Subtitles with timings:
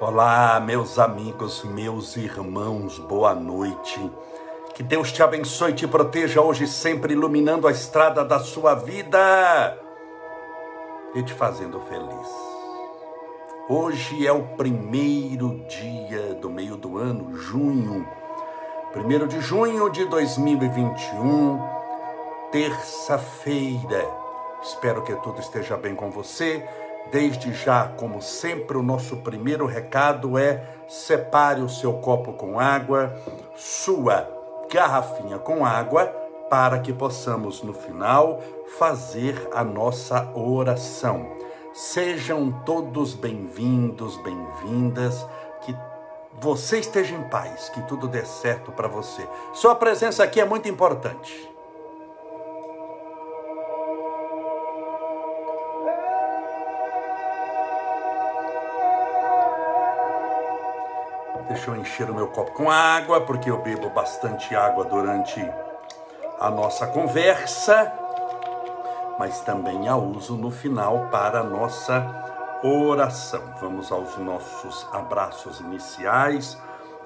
[0.00, 3.98] Olá, meus amigos, meus irmãos, boa noite.
[4.72, 9.76] Que Deus te abençoe e te proteja hoje, sempre iluminando a estrada da sua vida
[11.16, 12.28] e te fazendo feliz.
[13.68, 18.06] Hoje é o primeiro dia do meio do ano, junho,
[18.92, 21.60] primeiro de junho de 2021,
[22.52, 24.08] terça-feira.
[24.62, 26.64] Espero que tudo esteja bem com você
[27.10, 33.14] Desde já, como sempre, o nosso primeiro recado é: separe o seu copo com água,
[33.56, 34.28] sua
[34.70, 36.06] garrafinha com água,
[36.50, 38.40] para que possamos no final
[38.78, 41.26] fazer a nossa oração.
[41.72, 45.26] Sejam todos bem-vindos, bem-vindas,
[45.62, 45.74] que
[46.40, 49.26] você esteja em paz, que tudo dê certo para você.
[49.54, 51.57] Sua presença aqui é muito importante.
[61.48, 65.42] Deixa eu encher o meu copo com água, porque eu bebo bastante água durante
[66.38, 67.90] a nossa conversa,
[69.18, 72.06] mas também a uso no final para a nossa
[72.62, 73.40] oração.
[73.62, 76.58] Vamos aos nossos abraços iniciais.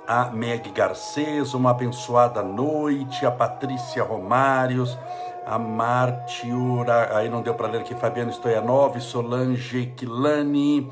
[0.09, 3.25] A Meg Garcês, uma abençoada noite.
[3.25, 4.99] A Patrícia Romários,
[5.47, 10.91] a Martiura, aí não deu para ler aqui, Fabiano Stoianov, Solange Quilani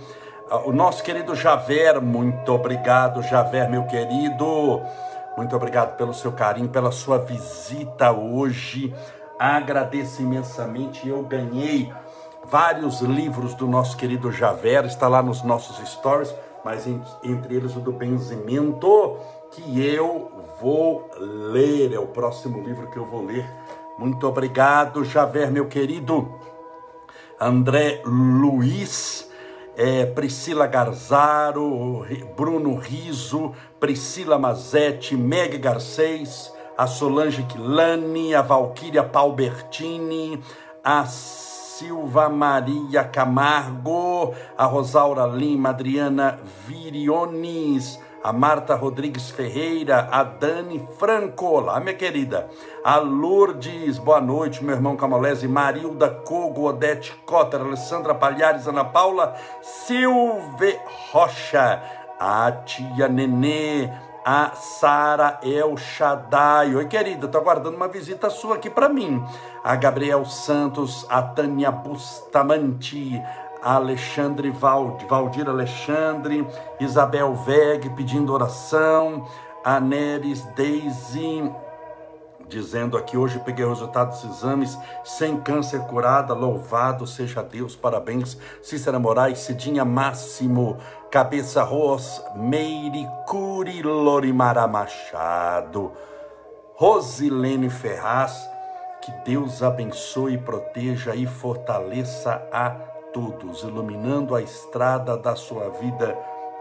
[0.51, 4.83] o nosso querido Javer, muito obrigado, Javer, meu querido.
[5.37, 8.93] Muito obrigado pelo seu carinho, pela sua visita hoje.
[9.39, 11.09] Agradeço imensamente.
[11.09, 11.93] Eu ganhei
[12.45, 16.85] vários livros do nosso querido Javer, está lá nos nossos stories, mas
[17.23, 19.19] entre eles o do Benzimento,
[19.53, 21.95] que eu vou ler.
[21.95, 23.49] É o próximo livro que eu vou ler.
[23.97, 26.35] Muito obrigado, Javer, meu querido.
[27.41, 29.30] André Luiz
[29.81, 32.05] é, Priscila Garzaro,
[32.37, 40.39] Bruno Riso, Priscila Mazetti, Meg Garcês, a Solange Quilani, a Valquíria Palbertini,
[40.85, 50.87] a Silva Maria Camargo, a Rosaura Lima, Adriana Viriones, a Marta Rodrigues Ferreira, a Dani
[50.99, 52.49] Franco, olá minha querida,
[52.85, 59.35] a Lourdes, boa noite, meu irmão Camolese, Marilda Cogo, Odete Cotter, Alessandra Palhares, Ana Paula,
[59.63, 60.79] Silve
[61.11, 61.83] Rocha,
[62.19, 63.91] a tia Nenê,
[64.25, 66.75] a Sara El Shaddai.
[66.77, 69.25] Oi, querida, tô aguardando uma visita sua aqui para mim.
[69.65, 73.21] A Gabriel Santos, a Tânia Bustamante,
[73.63, 76.47] Alexandre Valdir, Valdir Alexandre,
[76.79, 79.27] Isabel Veg pedindo oração,
[79.65, 81.53] a Neres Daisy
[82.51, 88.37] dizendo aqui hoje peguei o resultado dos exames sem câncer curada, louvado seja Deus, parabéns,
[88.61, 90.77] Cícera Moraes, Cidinha Máximo,
[91.11, 95.93] Cabeça Ros, Meire Curi, Lorimara Machado,
[96.75, 98.37] Rosilene Ferraz,
[99.01, 106.17] que Deus abençoe, proteja e fortaleça a todos, iluminando a estrada da sua vida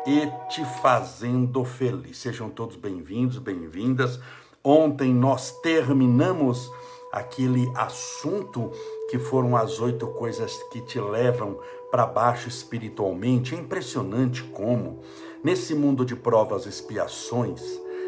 [0.06, 2.18] e te fazendo feliz.
[2.18, 4.20] Sejam todos bem-vindos, bem-vindas.
[4.64, 6.72] Ontem nós terminamos
[7.12, 8.72] aquele assunto
[9.10, 11.60] que foram as oito coisas que te levam
[11.92, 13.56] para baixo espiritualmente.
[13.56, 15.00] É impressionante como,
[15.44, 17.62] nesse mundo de provas e expiações,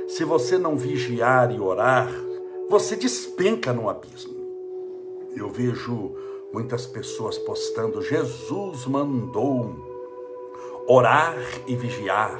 [0.08, 2.10] se você não vigiar e orar,
[2.70, 4.36] você despenca no abismo.
[5.36, 6.16] Eu vejo
[6.54, 9.76] muitas pessoas postando: Jesus mandou
[10.88, 12.40] orar e vigiar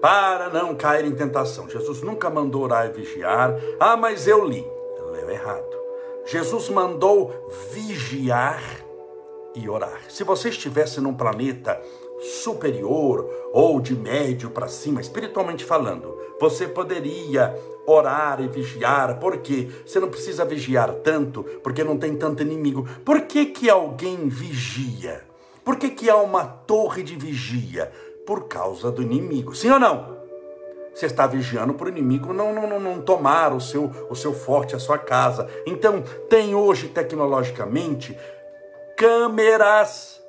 [0.00, 1.68] para não cair em tentação.
[1.68, 3.54] Jesus nunca mandou orar e vigiar.
[3.78, 4.66] Ah, mas eu li.
[5.12, 5.80] Leu errado.
[6.24, 7.32] Jesus mandou
[7.72, 8.62] vigiar
[9.54, 10.00] e orar.
[10.08, 11.80] Se você estivesse num planeta
[12.20, 17.54] superior ou de médio para cima, espiritualmente falando, você poderia
[17.90, 22.88] orar e vigiar, porque você não precisa vigiar tanto, porque não tem tanto inimigo.
[23.04, 25.24] Por que, que alguém vigia?
[25.64, 27.92] Por que, que há uma torre de vigia?
[28.26, 29.54] Por causa do inimigo.
[29.54, 30.20] Sim ou não?
[30.94, 34.34] Você está vigiando para o inimigo não, não, não, não tomar o seu, o seu
[34.34, 35.48] forte, a sua casa.
[35.66, 38.16] Então, tem hoje, tecnologicamente,
[38.96, 40.20] câmeras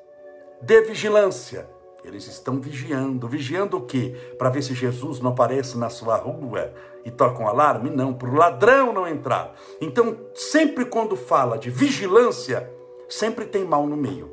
[0.62, 1.68] de vigilância
[2.04, 3.28] eles estão vigiando.
[3.28, 4.16] Vigiando o quê?
[4.38, 7.90] Para ver se Jesus não aparece na sua rua e toca um alarme?
[7.90, 9.54] Não, para o ladrão não entrar.
[9.80, 12.72] Então, sempre quando fala de vigilância,
[13.10, 14.32] sempre tem mal no meio.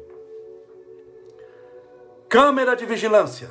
[2.28, 3.48] Câmera de vigilância.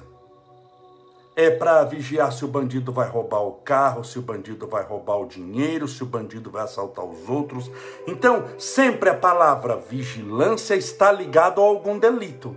[1.35, 5.17] É para vigiar se o bandido vai roubar o carro, se o bandido vai roubar
[5.17, 7.69] o dinheiro, se o bandido vai assaltar os outros.
[8.07, 12.55] Então, sempre a palavra vigilância está ligada a algum delito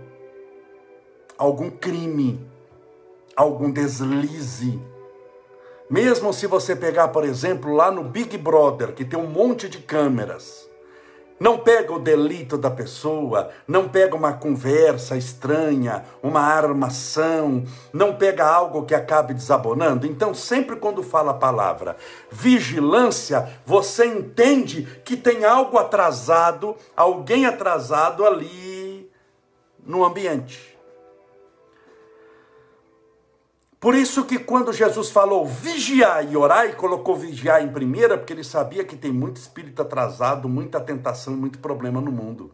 [1.41, 2.39] algum crime.
[3.35, 4.79] algum deslize.
[5.91, 9.79] Mesmo se você pegar, por exemplo, lá no Big Brother, que tem um monte de
[9.79, 10.65] câmeras,
[11.37, 18.47] não pega o delito da pessoa, não pega uma conversa estranha, uma armação, não pega
[18.47, 20.07] algo que acabe desabonando.
[20.07, 21.97] Então, sempre quando fala a palavra
[22.31, 29.11] vigilância, você entende que tem algo atrasado, alguém atrasado ali
[29.85, 30.70] no ambiente.
[33.81, 38.31] Por isso que quando Jesus falou vigiar e orar, e colocou vigiar em primeira, porque
[38.31, 42.53] ele sabia que tem muito espírito atrasado, muita tentação, muito problema no mundo.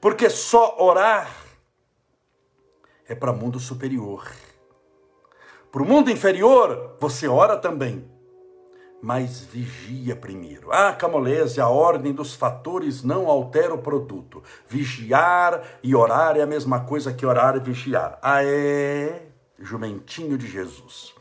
[0.00, 1.30] Porque só orar
[3.08, 4.28] é para mundo superior.
[5.70, 8.10] Para o mundo inferior, você ora também,
[9.02, 10.70] mas vigia primeiro.
[10.70, 14.42] Ah, Camolese, a ordem dos fatores não altera o produto.
[14.68, 18.18] Vigiar e orar é a mesma coisa que orar e vigiar.
[18.22, 19.28] Ah, é?
[19.58, 21.14] Jumentinho de Jesus.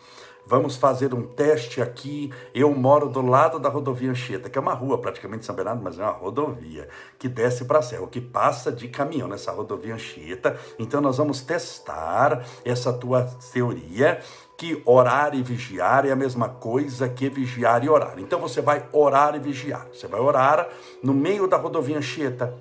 [0.50, 2.34] Vamos fazer um teste aqui.
[2.56, 6.00] Eu moro do lado da rodovia Anchieta, que é uma rua praticamente São Bernardo, mas
[6.00, 6.90] é uma rodovia
[7.20, 10.60] que desce para a serra, que passa de caminhão nessa rodovia Anchieta.
[10.80, 14.20] Então nós vamos testar essa tua teoria
[14.60, 18.16] que orar e vigiar é a mesma coisa que vigiar e orar.
[18.18, 19.88] Então você vai orar e vigiar.
[19.94, 20.68] Você vai orar
[21.02, 22.54] no meio da rodovia Anchieta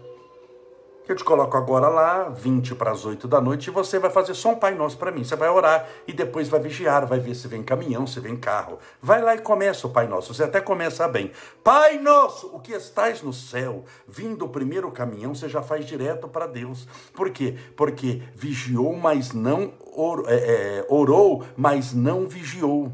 [1.08, 4.34] eu te coloco agora lá, 20 para as 8 da noite, e você vai fazer
[4.34, 5.24] só um Pai Nosso para mim.
[5.24, 8.78] Você vai orar e depois vai vigiar, vai ver se vem caminhão, se vem carro.
[9.00, 10.34] Vai lá e começa o Pai Nosso.
[10.34, 11.32] Você até começa bem.
[11.64, 16.28] Pai Nosso, o que estás no céu, vindo o primeiro caminhão, você já faz direto
[16.28, 16.86] para Deus.
[17.14, 17.56] Por quê?
[17.74, 22.92] Porque vigiou, mas não or, é, é, orou, mas não vigiou.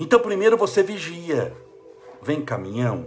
[0.00, 1.54] Então primeiro você vigia.
[2.22, 3.06] Vem caminhão,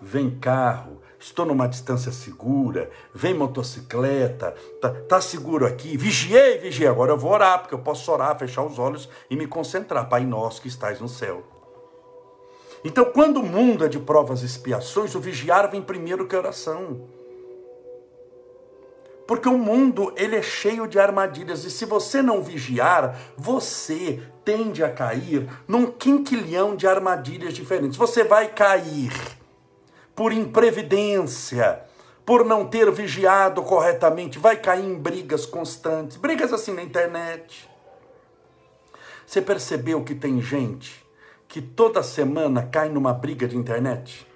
[0.00, 7.12] vem carro, estou numa distância segura, vem motocicleta, tá, tá seguro aqui, vigiei, vigiei, agora
[7.12, 10.60] eu vou orar, porque eu posso orar, fechar os olhos e me concentrar, Pai nosso
[10.60, 11.44] que estás no céu.
[12.84, 16.40] Então, quando o mundo é de provas e expiações, o vigiar vem primeiro que a
[16.40, 17.02] oração.
[19.24, 24.82] Porque o mundo, ele é cheio de armadilhas, e se você não vigiar, você tende
[24.82, 27.96] a cair num quinquilhão de armadilhas diferentes.
[27.96, 29.12] Você vai cair
[30.14, 31.82] por imprevidência,
[32.24, 37.68] por não ter vigiado corretamente, vai cair em brigas constantes, brigas assim na internet.
[39.26, 41.04] Você percebeu que tem gente
[41.48, 44.26] que toda semana cai numa briga de internet?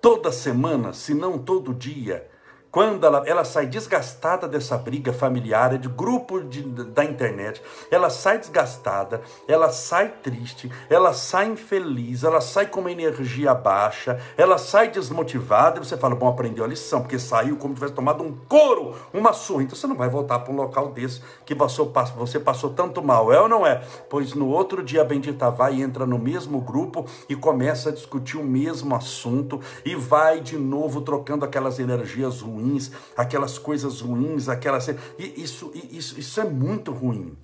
[0.00, 2.28] Toda semana, se não todo dia,
[2.70, 8.38] quando ela, ela sai desgastada dessa briga familiar, de grupo de, da internet, ela sai
[8.38, 14.90] desgastada, ela sai triste, ela sai infeliz, ela sai com uma energia baixa, ela sai
[14.90, 18.36] desmotivada, e você fala, bom, aprendeu a lição, porque saiu como se tivesse tomado um
[18.48, 19.62] couro, uma surra.
[19.62, 23.32] Então você não vai voltar para um local desse que passou, você passou tanto mal,
[23.32, 23.82] é ou não é?
[24.10, 27.92] Pois no outro dia a bendita vai e entra no mesmo grupo e começa a
[27.92, 34.00] discutir o mesmo assunto e vai de novo trocando aquelas energias ruins ruins, aquelas coisas
[34.00, 34.88] ruins, aquelas.
[35.18, 37.36] Isso, isso, isso é muito ruim.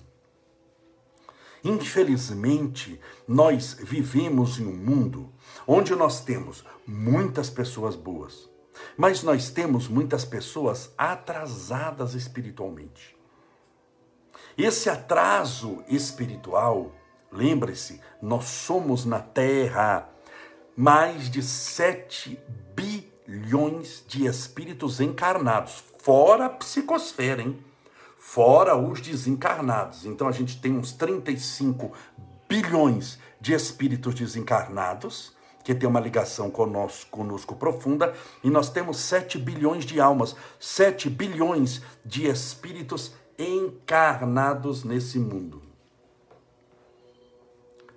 [1.63, 5.31] Infelizmente, nós vivemos em um mundo
[5.65, 8.47] onde nós temos muitas pessoas boas,
[8.95, 13.17] mas nós temos muitas pessoas atrasadas espiritualmente.
[14.55, 16.91] Esse atraso espiritual,
[17.31, 20.07] lembre-se, nós somos na Terra
[20.77, 22.39] mais de 7
[22.75, 27.57] bilhões bilhões de espíritos encarnados, fora a psicosfera, hein?
[28.17, 30.05] Fora os desencarnados.
[30.05, 31.91] Então a gente tem uns 35
[32.47, 38.13] bilhões de espíritos desencarnados, que tem uma ligação conosco, conosco profunda,
[38.43, 45.61] e nós temos 7 bilhões de almas, 7 bilhões de espíritos encarnados nesse mundo.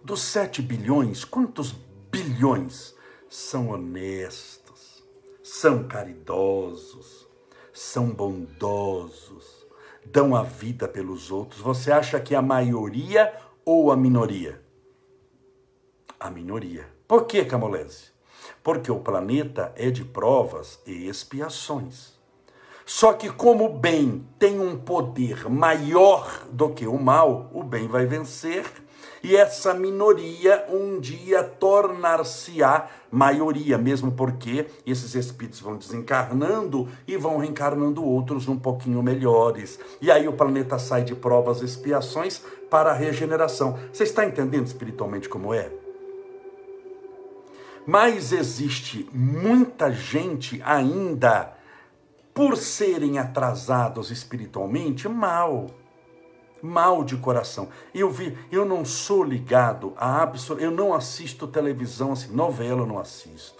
[0.02, 1.74] Dos 7 bilhões, quantos
[2.10, 2.94] bilhões
[3.28, 4.67] são honestos?
[5.48, 7.26] São caridosos,
[7.72, 9.66] são bondosos,
[10.04, 11.58] dão a vida pelos outros.
[11.62, 14.62] Você acha que a maioria ou a minoria?
[16.20, 16.86] A minoria.
[17.06, 18.10] Por que, Camolese?
[18.62, 22.12] Porque o planeta é de provas e expiações.
[22.84, 27.88] Só que, como o bem tem um poder maior do que o mal, o bem
[27.88, 28.66] vai vencer
[29.22, 37.38] e essa minoria um dia tornar-se-á maioria, mesmo porque esses espíritos vão desencarnando e vão
[37.38, 39.78] reencarnando outros um pouquinho melhores.
[40.00, 43.78] E aí o planeta sai de provas e expiações para a regeneração.
[43.92, 45.70] Você está entendendo espiritualmente como é?
[47.86, 51.54] Mas existe muita gente ainda
[52.34, 55.66] por serem atrasados espiritualmente, mal.
[56.62, 57.68] Mal de coração.
[57.94, 62.86] Eu vi, eu não sou ligado a absoluto, eu não assisto televisão assim, novela eu
[62.86, 63.58] não assisto.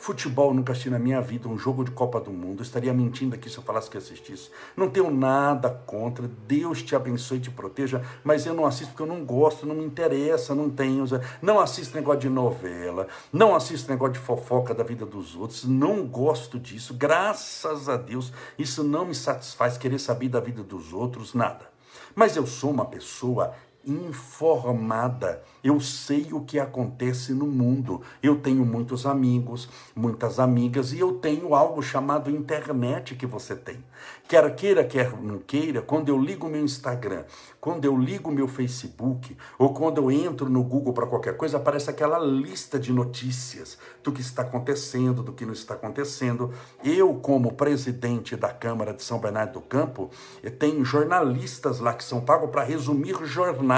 [0.00, 2.60] Futebol nunca assisti na minha vida, um jogo de Copa do Mundo.
[2.60, 4.48] Eu estaria mentindo aqui se eu falasse que assistisse.
[4.74, 6.26] Não tenho nada contra.
[6.26, 9.74] Deus te abençoe e te proteja, mas eu não assisto porque eu não gosto, não
[9.74, 11.04] me interessa, não tenho.
[11.42, 15.64] Não assisto negócio de novela, não assisto negócio de fofoca da vida dos outros.
[15.66, 16.94] Não gosto disso.
[16.94, 21.68] Graças a Deus, isso não me satisfaz querer saber da vida dos outros, nada.
[22.14, 23.54] Mas eu sou uma pessoa
[23.86, 25.42] informada.
[25.62, 28.02] Eu sei o que acontece no mundo.
[28.22, 33.82] Eu tenho muitos amigos, muitas amigas e eu tenho algo chamado internet que você tem.
[34.28, 37.24] Quer queira, quer não queira, quando eu ligo meu Instagram,
[37.60, 41.90] quando eu ligo meu Facebook ou quando eu entro no Google para qualquer coisa, aparece
[41.90, 46.52] aquela lista de notícias do que está acontecendo, do que não está acontecendo.
[46.82, 50.10] Eu, como presidente da Câmara de São Bernardo do Campo,
[50.58, 53.69] tenho jornalistas lá que são pagos para resumir jornais.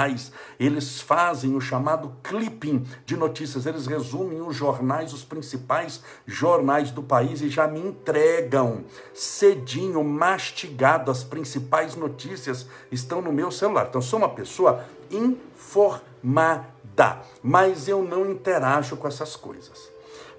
[0.59, 7.03] Eles fazem o chamado clipping de notícias, eles resumem os jornais, os principais jornais do
[7.03, 8.83] país e já me entregam
[9.13, 13.87] cedinho, mastigado, as principais notícias estão no meu celular.
[13.89, 19.91] Então, sou uma pessoa informada, mas eu não interajo com essas coisas.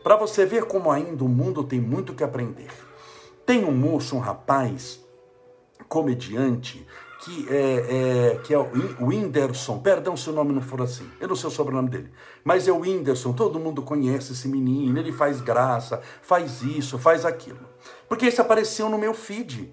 [0.02, 2.70] Para você ver como ainda o mundo tem muito que aprender.
[3.46, 5.00] Tem um moço, um rapaz,
[5.88, 6.84] comediante,
[7.25, 8.69] que é, é, que é o
[9.00, 12.11] Whindersson, perdão se o nome não for assim, eu não sei o sobrenome dele,
[12.45, 17.25] mas é o Whindersson, todo mundo conhece esse menino, ele faz graça, faz isso, faz
[17.25, 17.66] aquilo.
[18.07, 19.73] Porque isso apareceu no meu feed.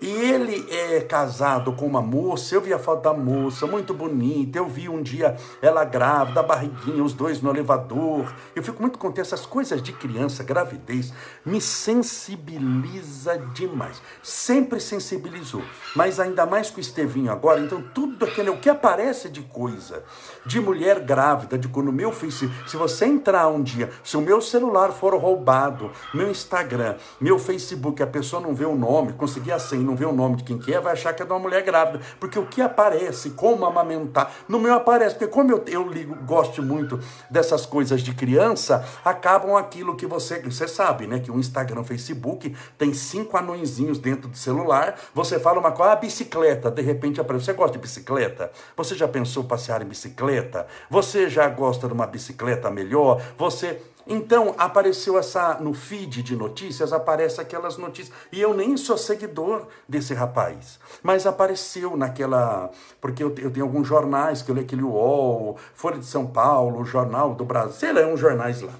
[0.00, 4.58] E ele é casado com uma moça, eu vi a foto da moça, muito bonita.
[4.58, 8.30] Eu vi um dia ela grávida, a barriguinha, os dois no elevador.
[8.54, 9.26] Eu fico muito contente.
[9.26, 14.02] Essas coisas de criança, gravidez, me sensibiliza demais.
[14.22, 15.62] Sempre sensibilizou.
[15.94, 17.60] Mas ainda mais com o Estevinho agora.
[17.60, 20.04] Então, tudo aquele, o que aparece de coisa,
[20.44, 24.42] de mulher grávida, de quando meu Facebook, se você entrar um dia, se o meu
[24.42, 29.58] celular for roubado, meu Instagram, meu Facebook, a pessoa não vê o nome, conseguir a
[29.58, 31.38] senha, não vê o nome de quem que é, vai achar que é de uma
[31.38, 32.00] mulher grávida.
[32.20, 35.14] Porque o que aparece, como amamentar, no meu aparece.
[35.14, 37.00] Porque como eu, eu ligo, gosto muito
[37.30, 41.20] dessas coisas de criança, acabam aquilo que você, você sabe, né?
[41.20, 44.98] Que o Instagram, o Facebook tem cinco anõezinhos dentro do celular.
[45.14, 47.46] Você fala uma coisa, ah, bicicleta, de repente aparece.
[47.46, 48.50] Você gosta de bicicleta?
[48.76, 50.66] Você já pensou passear em bicicleta?
[50.90, 53.22] Você já gosta de uma bicicleta melhor?
[53.38, 58.16] Você então apareceu essa no feed de notícias, aparece aquelas notícias.
[58.30, 60.78] E eu nem sou seguidor desse rapaz.
[61.02, 62.70] Mas apareceu naquela.
[63.00, 66.84] Porque eu, eu tenho alguns jornais que eu leio aquele UOL, Folha de São Paulo,
[66.84, 68.72] Jornal do Brasil, sei lá, uns jornais lá.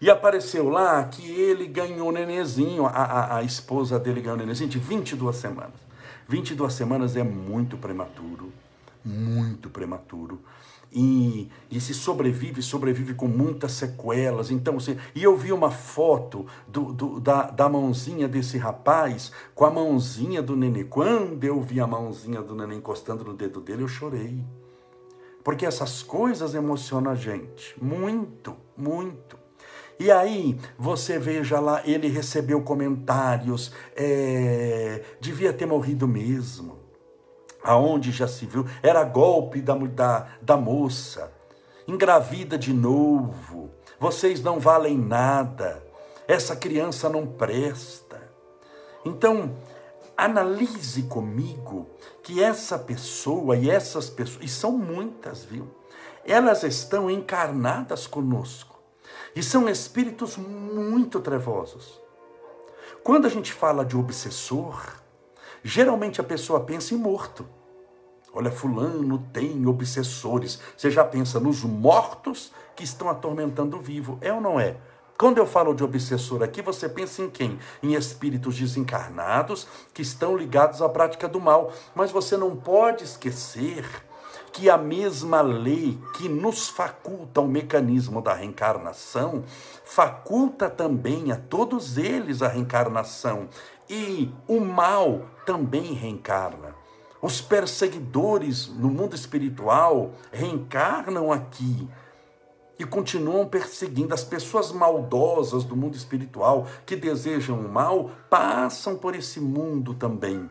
[0.00, 4.40] E apareceu lá que ele ganhou um nenezinho, a, a, a esposa dele ganhou um
[4.40, 5.90] nenezinho de 22 semanas.
[6.26, 8.50] 22 semanas é muito prematuro,
[9.04, 10.40] muito prematuro
[10.92, 14.50] e, e se sobrevive, sobrevive com muitas sequelas.
[14.50, 19.64] Então, assim, e eu vi uma foto do, do, da, da mãozinha desse rapaz com
[19.64, 20.84] a mãozinha do neném.
[20.84, 24.44] Quando eu vi a mãozinha do neném encostando no dedo dele, eu chorei.
[25.44, 27.74] Porque essas coisas emocionam a gente.
[27.82, 29.38] Muito, muito.
[29.98, 36.79] E aí, você veja lá, ele recebeu comentários, é, devia ter morrido mesmo
[37.62, 41.32] aonde já se viu, era golpe da, da, da moça,
[41.86, 45.82] engravida de novo, vocês não valem nada,
[46.26, 48.20] essa criança não presta.
[49.04, 49.56] Então,
[50.16, 51.88] analise comigo
[52.22, 55.68] que essa pessoa e essas pessoas, e são muitas, viu?
[56.24, 58.78] Elas estão encarnadas conosco
[59.34, 62.00] e são espíritos muito trevosos.
[63.02, 64.99] Quando a gente fala de obsessor,
[65.62, 67.46] Geralmente a pessoa pensa em morto.
[68.32, 70.60] Olha, fulano tem obsessores.
[70.76, 74.18] Você já pensa nos mortos que estão atormentando o vivo.
[74.20, 74.76] É ou não é?
[75.18, 77.58] Quando eu falo de obsessor aqui, você pensa em quem?
[77.82, 81.72] Em espíritos desencarnados que estão ligados à prática do mal.
[81.94, 83.84] Mas você não pode esquecer
[84.52, 89.44] que a mesma lei que nos faculta o mecanismo da reencarnação,
[89.84, 93.48] faculta também a todos eles a reencarnação.
[93.90, 96.76] E o mal também reencarna.
[97.20, 101.88] Os perseguidores no mundo espiritual reencarnam aqui
[102.78, 104.14] e continuam perseguindo.
[104.14, 110.48] As pessoas maldosas do mundo espiritual que desejam o mal passam por esse mundo também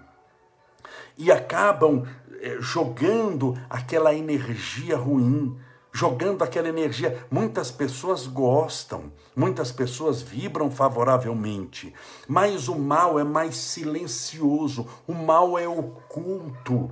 [1.20, 2.06] e acabam
[2.42, 5.58] eh, jogando aquela energia ruim
[5.92, 7.26] jogando aquela energia.
[7.30, 11.94] Muitas pessoas gostam, muitas pessoas vibram favoravelmente,
[12.28, 16.92] mas o mal é mais silencioso, o mal é oculto.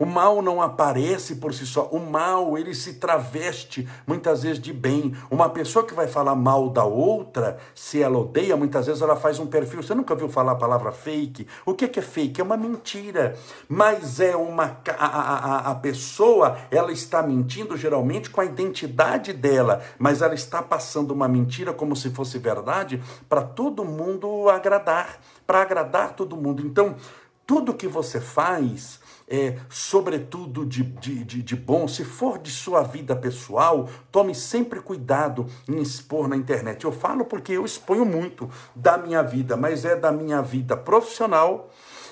[0.00, 1.84] O mal não aparece por si só.
[1.92, 5.14] O mal, ele se traveste muitas vezes de bem.
[5.30, 9.38] Uma pessoa que vai falar mal da outra, se ela odeia, muitas vezes ela faz
[9.38, 9.82] um perfil.
[9.82, 11.46] Você nunca viu falar a palavra fake?
[11.66, 12.40] O que é fake?
[12.40, 13.36] É uma mentira.
[13.68, 14.78] Mas é uma.
[14.96, 20.62] A, a, a pessoa, ela está mentindo geralmente com a identidade dela, mas ela está
[20.62, 26.62] passando uma mentira como se fosse verdade para todo mundo agradar, para agradar todo mundo.
[26.64, 26.96] Então,
[27.50, 28.99] tudo que você faz
[29.30, 34.80] é, sobretudo de, de, de, de bom, se for de sua vida pessoal, tome sempre
[34.80, 36.84] cuidado em expor na internet.
[36.84, 41.70] Eu falo porque eu exponho muito da minha vida, mas é da minha vida profissional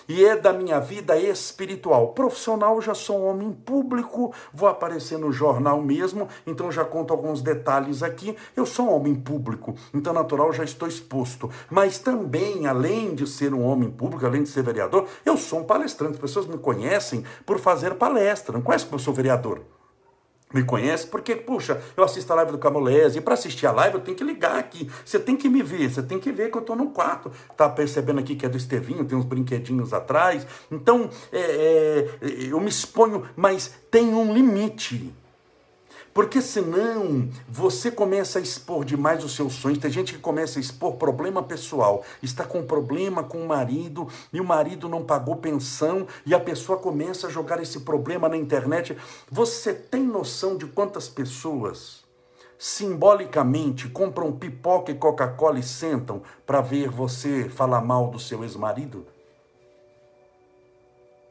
[0.08, 2.08] e é da minha vida espiritual.
[2.08, 7.42] Profissional, já sou um homem público, vou aparecer no jornal mesmo, então já conto alguns
[7.42, 8.34] detalhes aqui.
[8.56, 11.50] Eu sou um homem público, então natural já estou exposto.
[11.70, 15.64] Mas também, além de ser um homem público, além de ser vereador, eu sou um
[15.64, 16.14] palestrante.
[16.14, 19.60] As pessoas me conhecem por fazer palestra, não conhecem que eu sou vereador
[20.52, 23.96] me conhece, porque, puxa, eu assisto a live do Camolese, e para assistir a live
[23.96, 24.90] eu tenho que ligar aqui.
[25.04, 27.30] Você tem que me ver, você tem que ver que eu estou no quarto.
[27.56, 30.46] Tá percebendo aqui que é do Estevinho, tem uns brinquedinhos atrás.
[30.70, 32.18] Então, é, é,
[32.50, 35.14] eu me exponho, mas tem um limite.
[36.18, 39.78] Porque senão você começa a expor demais os seus sonhos.
[39.78, 42.02] Tem gente que começa a expor problema pessoal.
[42.20, 46.76] Está com problema com o marido e o marido não pagou pensão e a pessoa
[46.76, 48.98] começa a jogar esse problema na internet.
[49.30, 52.02] Você tem noção de quantas pessoas
[52.58, 59.06] simbolicamente compram pipoca e Coca-Cola e sentam para ver você falar mal do seu ex-marido?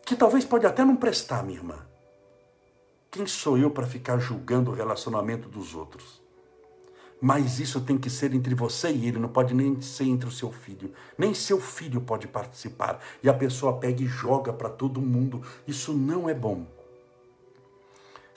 [0.05, 1.86] Que talvez pode até não prestar, minha irmã.
[3.09, 6.21] Quem sou eu para ficar julgando o relacionamento dos outros?
[7.19, 10.31] Mas isso tem que ser entre você e ele, não pode nem ser entre o
[10.31, 10.91] seu filho.
[11.17, 12.99] Nem seu filho pode participar.
[13.23, 15.41] E a pessoa pega e joga para todo mundo.
[15.67, 16.67] Isso não é bom.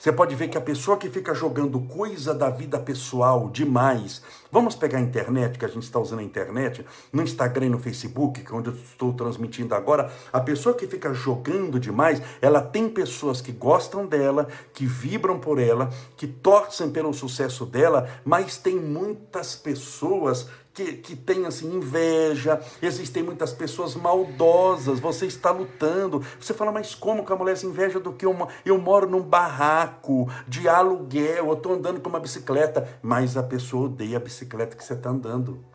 [0.01, 4.73] Você pode ver que a pessoa que fica jogando coisa da vida pessoal demais, vamos
[4.73, 6.83] pegar a internet, que a gente está usando a internet,
[7.13, 10.87] no Instagram e no Facebook, que é onde eu estou transmitindo agora, a pessoa que
[10.87, 16.89] fica jogando demais, ela tem pessoas que gostam dela, que vibram por ela, que torcem
[16.89, 23.95] pelo sucesso dela, mas tem muitas pessoas que, que tem assim inveja, existem muitas pessoas
[23.95, 26.23] maldosas, você está lutando.
[26.39, 29.21] Você fala, mas como que a mulher se inveja do que eu, eu moro num
[29.21, 34.75] barraco de aluguel, eu estou andando com uma bicicleta, mas a pessoa odeia a bicicleta
[34.75, 35.70] que você está andando.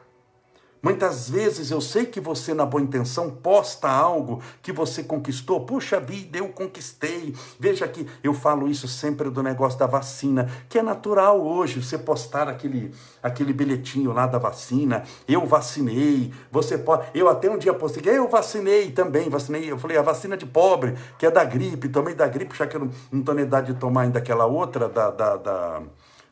[0.87, 5.66] Muitas vezes eu sei que você, na boa intenção, posta algo que você conquistou.
[5.66, 7.35] Puxa vida, eu conquistei.
[7.59, 11.99] Veja que eu falo isso sempre do negócio da vacina, que é natural hoje você
[11.99, 15.03] postar aquele, aquele bilhetinho lá da vacina.
[15.27, 16.33] Eu vacinei.
[16.53, 17.09] Você pode.
[17.12, 19.29] Eu até um dia postei eu vacinei também.
[19.29, 19.68] Vacinei.
[19.68, 21.88] Eu falei a vacina de pobre, que é da gripe.
[21.88, 24.88] Tomei da gripe, já que eu não estou na idade de tomar ainda aquela outra
[24.88, 25.83] da, da, da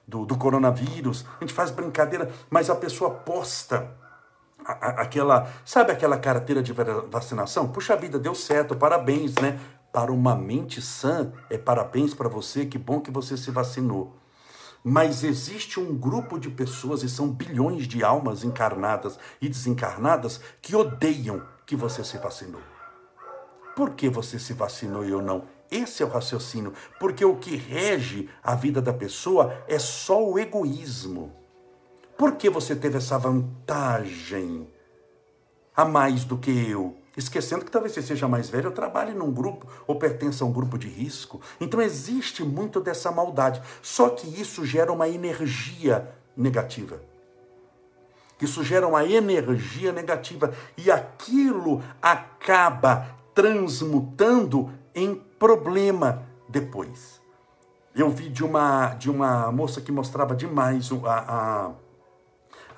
[0.07, 1.27] do, do coronavírus.
[1.41, 4.04] A gente faz brincadeira, mas a pessoa posta
[4.65, 7.69] aquela, sabe aquela carteira de vacinação?
[7.69, 9.59] Puxa vida, deu certo, parabéns, né?
[9.93, 14.17] Para uma mente sã, é parabéns para você, que bom que você se vacinou.
[14.83, 20.75] Mas existe um grupo de pessoas, e são bilhões de almas encarnadas e desencarnadas, que
[20.75, 22.61] odeiam que você se vacinou.
[23.75, 25.45] Por que você se vacinou e eu não?
[25.71, 26.73] Esse é o raciocínio.
[27.01, 31.44] Porque o que rege a vida da pessoa é só o egoísmo.
[32.25, 34.67] Por que você teve essa vantagem
[35.77, 36.97] a mais do que eu?
[37.15, 40.51] Esquecendo que talvez você seja mais velho, ou trabalhe num grupo ou pertença a um
[40.51, 41.39] grupo de risco.
[41.61, 43.61] Então existe muito dessa maldade.
[43.83, 46.99] Só que isso gera uma energia negativa.
[48.41, 57.21] Isso gera uma energia negativa e aquilo acaba transmutando em problema depois.
[57.95, 61.84] Eu vi de uma, de uma moça que mostrava demais a, a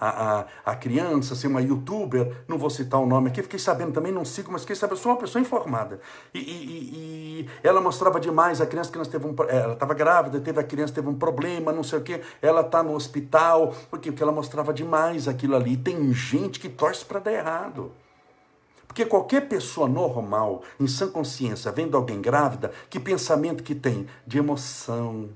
[0.01, 3.93] a, a, a criança, ser uma youtuber, não vou citar o nome aqui, fiquei sabendo
[3.93, 6.01] também, não sigo, mas fiquei sabendo, sou uma pessoa informada.
[6.33, 10.41] E, e, e ela mostrava demais, a criança, a criança teve um, ela estava grávida,
[10.41, 13.99] teve a criança, teve um problema, não sei o quê, ela está no hospital, por
[13.99, 14.11] quê?
[14.11, 15.73] Porque ela mostrava demais aquilo ali.
[15.73, 17.93] E tem gente que torce para dar errado.
[18.87, 24.07] Porque qualquer pessoa normal, em sã consciência, vendo alguém grávida, que pensamento que tem?
[24.27, 25.29] De emoção,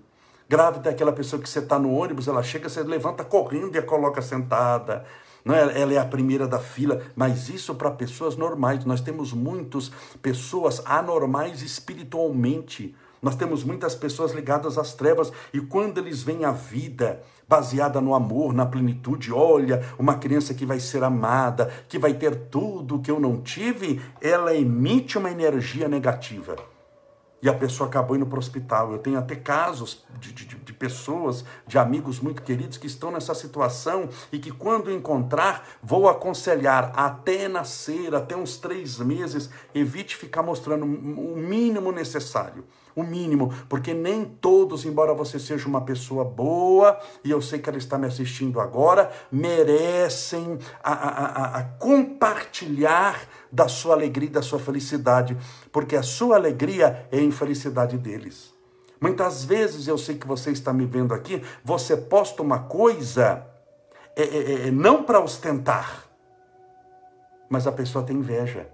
[0.51, 3.79] Grávida é aquela pessoa que você está no ônibus, ela chega, você levanta correndo e
[3.79, 5.05] a coloca sentada.
[5.45, 8.85] Não é, ela é a primeira da fila, mas isso para pessoas normais.
[8.85, 12.97] Nós temos muitas pessoas anormais espiritualmente.
[13.23, 18.13] Nós temos muitas pessoas ligadas às trevas e quando eles veem a vida baseada no
[18.13, 23.11] amor, na plenitude, olha, uma criança que vai ser amada, que vai ter tudo que
[23.13, 26.57] eu não tive, ela emite uma energia negativa
[27.43, 28.93] e a pessoa acabou indo para o hospital.
[28.93, 33.35] Eu tenho até casos de, de, de, pessoas, de amigos muito queridos que estão nessa
[33.35, 40.43] situação e que, quando encontrar, vou aconselhar até nascer, até uns três meses, evite ficar
[40.43, 46.99] mostrando o mínimo necessário o mínimo, porque nem todos, embora você seja uma pessoa boa,
[47.25, 53.21] e eu sei que ela está me assistindo agora, merecem a, a, a, a compartilhar
[53.51, 55.37] da sua alegria e da sua felicidade,
[55.73, 58.53] porque a sua alegria é a infelicidade deles.
[59.01, 63.47] Muitas vezes eu sei que você está me vendo aqui, você posta uma coisa
[64.15, 66.05] é, é, é, não para ostentar,
[67.49, 68.69] mas a pessoa tem inveja.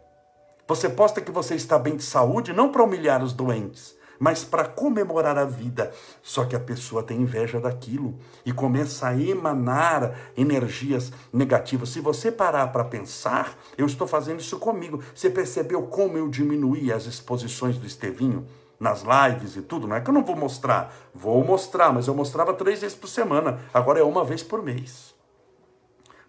[0.67, 4.65] Você posta que você está bem de saúde não para humilhar os doentes, mas para
[4.65, 5.93] comemorar a vida.
[6.23, 11.91] Só que a pessoa tem inveja daquilo e começa a emanar energias negativas.
[11.91, 15.03] Se você parar para pensar, eu estou fazendo isso comigo.
[15.15, 18.47] Você percebeu como eu diminuí as exposições do Estevinho?
[18.79, 22.15] nas lives e tudo, não é que eu não vou mostrar, vou mostrar, mas eu
[22.15, 25.15] mostrava três vezes por semana, agora é uma vez por mês.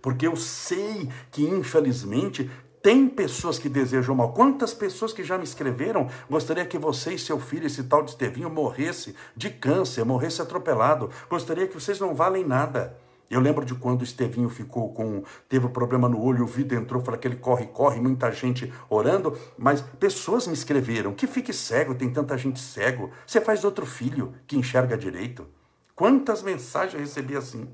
[0.02, 2.50] Porque eu sei que, infelizmente,
[2.82, 4.34] tem pessoas que desejam mal.
[4.34, 8.12] Quantas pessoas que já me escreveram gostaria que você e seu filho, esse tal de
[8.12, 11.10] Estevinho, morresse de câncer, morresse atropelado.
[11.30, 12.98] Gostaria que vocês não valem nada.
[13.30, 15.24] Eu lembro de quando o Estevinho ficou com.
[15.50, 18.72] teve um problema no olho, o vidro entrou, falou que ele corre, corre, muita gente
[18.90, 23.12] orando, mas pessoas me escreveram: que fique cego, tem tanta gente cego.
[23.26, 25.46] Você faz outro filho que enxerga direito.
[25.94, 27.68] Quantas mensagens eu recebi assim?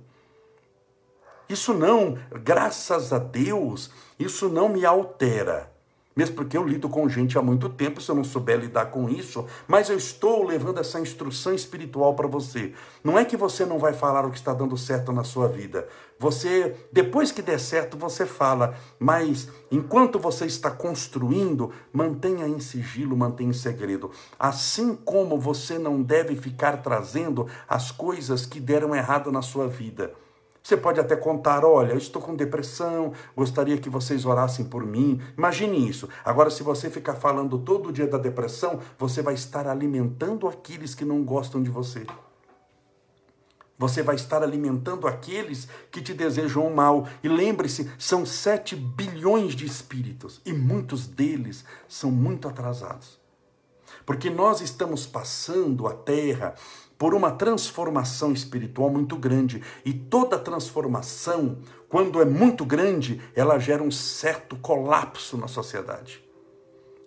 [1.50, 5.74] Isso não, graças a Deus, isso não me altera.
[6.16, 9.10] Mesmo porque eu lido com gente há muito tempo, se eu não souber lidar com
[9.10, 12.74] isso, mas eu estou levando essa instrução espiritual para você.
[13.04, 15.88] Não é que você não vai falar o que está dando certo na sua vida.
[16.20, 23.18] Você, depois que der certo, você fala, mas enquanto você está construindo, mantenha em sigilo,
[23.18, 24.12] mantenha em segredo.
[24.38, 30.14] Assim como você não deve ficar trazendo as coisas que deram errado na sua vida.
[30.64, 35.22] Você pode até contar: olha, eu estou com depressão, gostaria que vocês orassem por mim.
[35.38, 36.08] Imagine isso.
[36.24, 41.04] Agora, se você ficar falando todo dia da depressão, você vai estar alimentando aqueles que
[41.04, 42.06] não gostam de você.
[43.78, 47.06] Você vai estar alimentando aqueles que te desejam o mal.
[47.22, 53.20] E lembre-se, são 7 bilhões de espíritos e muitos deles são muito atrasados.
[54.06, 56.56] Porque nós estamos passando a terra
[57.04, 59.62] por uma transformação espiritual muito grande.
[59.84, 61.58] E toda transformação,
[61.90, 66.23] quando é muito grande, ela gera um certo colapso na sociedade.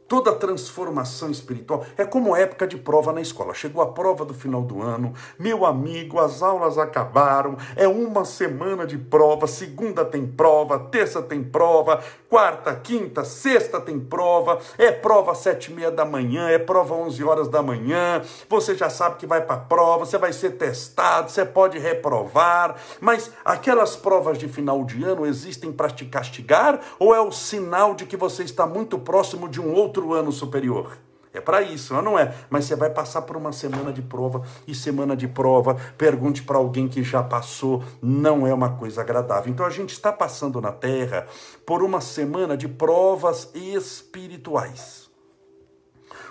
[0.09, 3.53] Toda transformação espiritual é como época de prova na escola.
[3.53, 8.87] Chegou a prova do final do ano, meu amigo, as aulas acabaram, é uma semana
[8.87, 15.33] de prova, segunda tem prova, terça tem prova, quarta, quinta, sexta tem prova, é prova
[15.33, 18.89] às sete e meia da manhã, é prova às onze horas da manhã, você já
[18.89, 23.97] sabe que vai para a prova, você vai ser testado, você pode reprovar, mas aquelas
[23.97, 28.17] provas de final de ano existem para te castigar ou é o sinal de que
[28.17, 30.99] você está muito próximo de um outro outro ano superior.
[31.33, 32.35] É para isso, não é?
[32.49, 36.57] Mas você vai passar por uma semana de prova e semana de prova, pergunte para
[36.57, 39.53] alguém que já passou, não é uma coisa agradável.
[39.53, 41.27] Então a gente está passando na Terra
[41.67, 45.11] por uma semana de provas espirituais.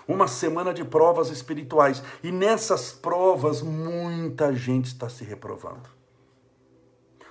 [0.08, 2.01] Uma semana de provas espirituais.
[2.23, 5.89] E nessas provas, muita gente está se reprovando.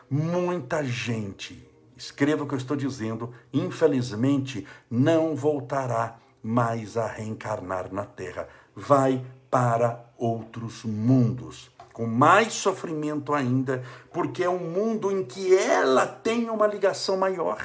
[0.09, 1.68] Muita gente.
[1.97, 3.33] Escreva o que eu estou dizendo.
[3.53, 8.46] Infelizmente, não voltará mais a reencarnar na Terra.
[8.76, 16.07] Vai para outros mundos, com mais sofrimento ainda, porque é um mundo em que ela
[16.07, 17.59] tem uma ligação maior.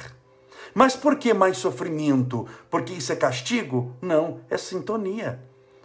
[0.72, 2.46] Mas por que mais sofrimento?
[2.70, 3.94] Porque isso é castigo?
[4.00, 5.40] Não, é sintonia.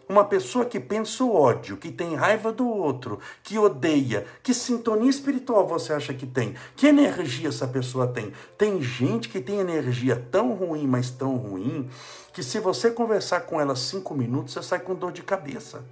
[0.08, 5.10] Uma pessoa que pensa o ódio, que tem raiva do outro, que odeia, que sintonia
[5.10, 6.54] espiritual você acha que tem?
[6.76, 8.32] Que energia essa pessoa tem?
[8.56, 11.90] Tem gente que tem energia tão ruim, mas tão ruim,
[12.32, 15.84] que se você conversar com ela cinco minutos, você sai com dor de cabeça.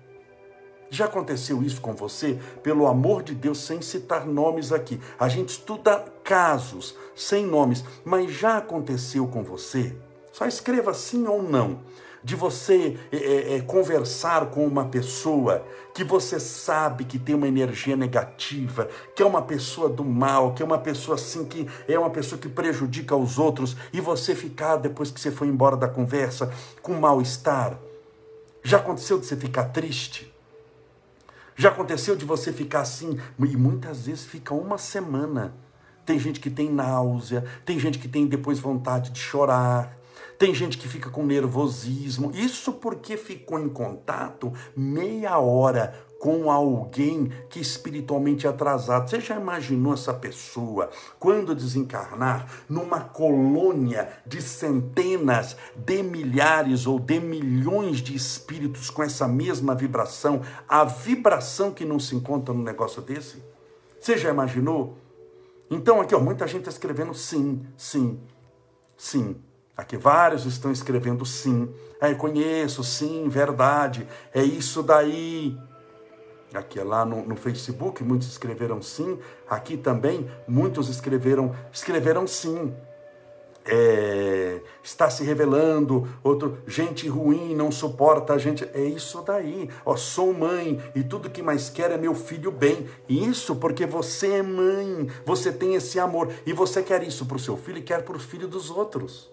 [0.91, 2.39] Já aconteceu isso com você?
[2.61, 5.01] Pelo amor de Deus, sem citar nomes aqui.
[5.19, 9.97] A gente estuda casos sem nomes, mas já aconteceu com você?
[10.31, 11.81] Só escreva sim ou não
[12.23, 17.47] de você é, é, é, conversar com uma pessoa que você sabe que tem uma
[17.47, 21.99] energia negativa, que é uma pessoa do mal, que é uma pessoa assim que é
[21.99, 25.87] uma pessoa que prejudica os outros e você ficar depois que você foi embora da
[25.87, 27.77] conversa com mal-estar.
[28.63, 30.33] Já aconteceu de você ficar triste?
[31.55, 33.19] Já aconteceu de você ficar assim?
[33.37, 35.53] E muitas vezes fica uma semana.
[36.05, 39.97] Tem gente que tem náusea, tem gente que tem depois vontade de chorar,
[40.43, 42.29] tem gente que fica com nervosismo.
[42.35, 49.09] Isso porque ficou em contato meia hora com alguém que espiritualmente é atrasado.
[49.09, 57.21] Você já imaginou essa pessoa, quando desencarnar, numa colônia de centenas de milhares ou de
[57.21, 63.01] milhões de espíritos com essa mesma vibração, a vibração que não se encontra num negócio
[63.01, 63.41] desse?
[63.97, 64.97] Você já imaginou?
[65.71, 68.19] Então, aqui, ó, muita gente está escrevendo sim, sim,
[68.97, 69.37] sim.
[69.75, 71.67] Aqui vários estão escrevendo sim.
[71.99, 74.07] É, conheço, sim, verdade.
[74.33, 75.57] É isso daí.
[76.53, 79.17] Aqui é lá no, no, Facebook, muitos escreveram sim.
[79.49, 82.71] Aqui também, muitos escreveram, escreveram sim.
[83.65, 88.69] É, está se revelando, outro, gente ruim, não suporta a gente.
[88.75, 89.67] É isso daí.
[89.83, 92.87] Ó, sou mãe e tudo que mais quero é meu filho bem.
[93.09, 97.39] Isso porque você é mãe, você tem esse amor e você quer isso para o
[97.39, 99.32] seu filho e quer para o filho dos outros.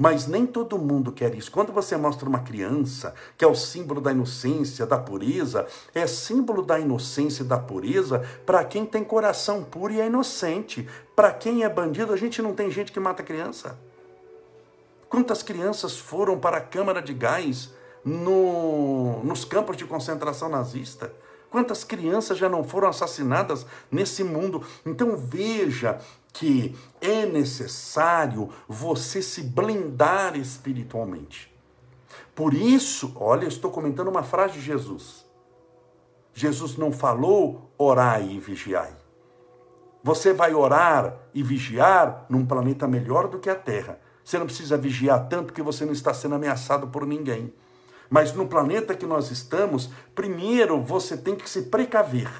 [0.00, 1.50] Mas nem todo mundo quer isso.
[1.50, 6.62] Quando você mostra uma criança, que é o símbolo da inocência, da pureza, é símbolo
[6.62, 10.88] da inocência e da pureza para quem tem coração puro e é inocente.
[11.14, 13.78] Para quem é bandido, a gente não tem gente que mata criança.
[15.06, 17.68] Quantas crianças foram para a câmara de gás
[18.02, 21.12] no, nos campos de concentração nazista?
[21.50, 24.64] Quantas crianças já não foram assassinadas nesse mundo?
[24.86, 26.00] Então veja
[26.32, 31.54] que é necessário você se blindar espiritualmente.
[32.34, 35.26] Por isso, olha, eu estou comentando uma frase de Jesus.
[36.32, 38.96] Jesus não falou orai e vigiai.
[40.02, 44.00] Você vai orar e vigiar num planeta melhor do que a Terra.
[44.24, 47.52] Você não precisa vigiar tanto que você não está sendo ameaçado por ninguém.
[48.08, 52.30] Mas no planeta que nós estamos, primeiro você tem que se precaver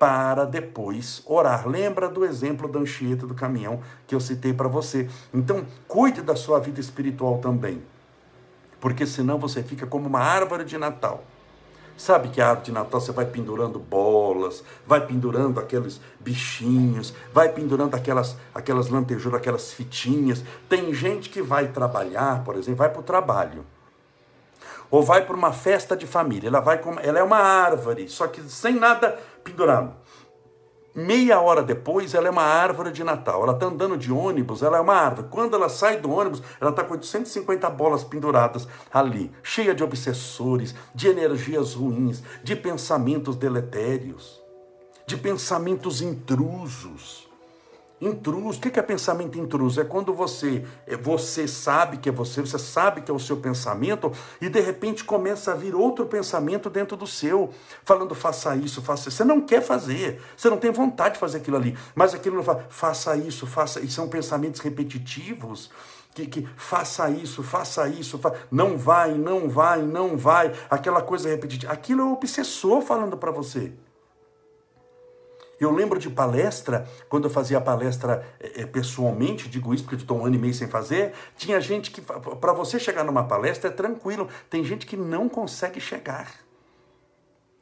[0.00, 1.68] para depois orar.
[1.68, 5.10] Lembra do exemplo da Anchieta do caminhão que eu citei para você.
[5.32, 7.82] Então, cuide da sua vida espiritual também.
[8.80, 11.22] Porque senão você fica como uma árvore de Natal.
[11.98, 17.50] Sabe que a árvore de Natal você vai pendurando bolas, vai pendurando aqueles bichinhos, vai
[17.50, 20.42] pendurando aquelas, aquelas lantejouras, aquelas fitinhas.
[20.66, 23.66] Tem gente que vai trabalhar, por exemplo, vai para o trabalho.
[24.90, 26.48] Ou vai para uma festa de família.
[26.48, 29.94] Ela, vai com, ela é uma árvore, só que sem nada pendurado.
[30.94, 33.44] Meia hora depois, ela é uma árvore de Natal.
[33.44, 35.28] Ela está andando de ônibus, ela é uma árvore.
[35.30, 40.74] Quando ela sai do ônibus, ela está com 850 bolas penduradas ali, cheia de obsessores,
[40.92, 44.42] de energias ruins, de pensamentos deletérios,
[45.06, 47.29] de pensamentos intrusos.
[48.00, 48.58] Intruso.
[48.58, 49.78] O que é pensamento intruso?
[49.78, 53.36] É quando você, é, você sabe que é você, você sabe que é o seu
[53.36, 54.10] pensamento
[54.40, 57.50] e de repente começa a vir outro pensamento dentro do seu,
[57.84, 59.18] falando faça isso, faça isso.
[59.18, 62.42] Você não quer fazer, você não tem vontade de fazer aquilo ali, mas aquilo não
[62.42, 63.94] fala, faça isso, faça isso.
[63.94, 65.70] São pensamentos repetitivos.
[66.12, 68.34] Que, que, faça isso, faça isso, fa...
[68.50, 71.72] não vai, não vai, não vai, aquela coisa repetitiva.
[71.72, 73.72] Aquilo é o obsessor falando para você.
[75.60, 80.24] Eu lembro de palestra, quando eu fazia palestra é, pessoalmente, digo isso porque estou um
[80.24, 84.26] ano e meio sem fazer, tinha gente que, para você chegar numa palestra é tranquilo,
[84.48, 86.32] tem gente que não consegue chegar.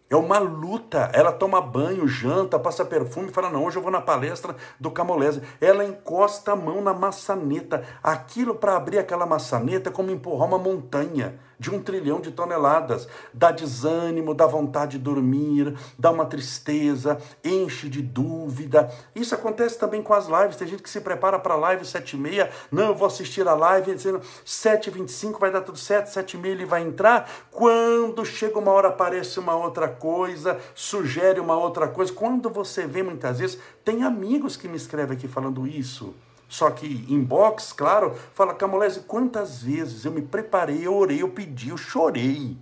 [0.08, 1.10] É uma luta.
[1.12, 4.90] Ela toma banho, janta, passa perfume e fala: Não, hoje eu vou na palestra do
[4.90, 5.42] Camolese.
[5.60, 7.84] Ela encosta a mão na maçaneta.
[8.02, 13.08] Aquilo para abrir aquela maçaneta é como empurrar uma montanha de um trilhão de toneladas.
[13.32, 18.90] Dá desânimo, dá vontade de dormir, dá uma tristeza, enche de dúvida.
[19.14, 20.56] Isso acontece também com as lives.
[20.56, 22.50] Tem gente que se prepara para a live 7 e meia.
[22.70, 26.36] Não, eu vou assistir a live dizendo 7 e 25 vai dar tudo certo, 7
[26.36, 27.30] e meia ele vai entrar.
[27.50, 32.12] Quando chega uma hora aparece uma outra coisa, sugere uma outra coisa.
[32.12, 36.14] Quando você vê muitas vezes, tem amigos que me escrevem aqui falando isso.
[36.48, 41.68] Só que inbox, claro, fala, Camolese, quantas vezes eu me preparei, eu orei, eu pedi,
[41.68, 42.56] eu chorei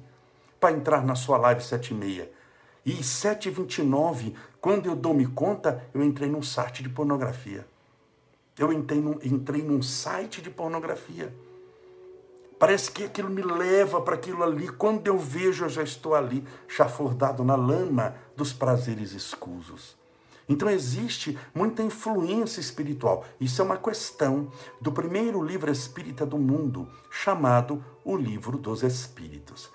[0.59, 2.33] para entrar na sua live 7 e meia.
[2.85, 7.67] E 7h29, quando eu dou-me conta, eu entrei num site de pornografia.
[8.59, 11.33] Eu entrei num, entrei num site de pornografia.
[12.59, 14.69] Parece que aquilo me leva para aquilo ali.
[14.69, 19.96] Quando eu vejo, eu já estou ali, chafurdado na lama dos prazeres escusos.
[20.49, 23.25] Então existe muita influência espiritual.
[23.41, 24.49] Isso é uma questão
[24.81, 29.71] do primeiro livro espírita do mundo, chamado O Livro dos Espíritos.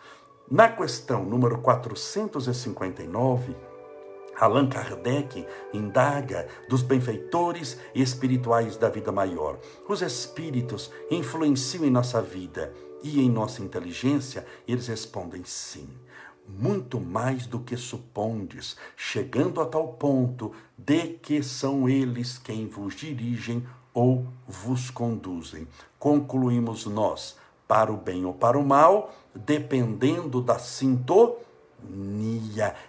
[0.50, 3.56] Na questão número 459,
[4.40, 9.60] Allan Kardec indaga dos benfeitores espirituais da vida maior.
[9.88, 14.46] Os espíritos influenciam em nossa vida e em nossa inteligência?
[14.68, 15.88] Eles respondem sim
[16.60, 22.96] muito mais do que supondes, chegando a tal ponto de que são eles quem vos
[22.96, 25.68] dirigem ou vos conduzem.
[26.00, 27.38] Concluímos nós,
[27.68, 31.36] para o bem ou para o mal, dependendo da sintonia.